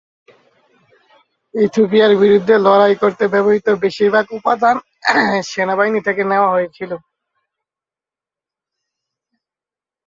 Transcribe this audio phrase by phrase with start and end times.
[1.53, 4.75] ইথিওপিয়ার বিরুদ্ধে লড়াই করতে ব্যবহৃত বেশিরভাগ উপাদান
[5.51, 6.91] সেনাবাহিনী থেকে নেওয়া হয়েছিল।